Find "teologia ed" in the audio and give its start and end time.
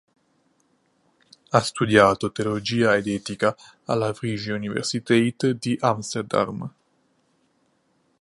2.31-3.05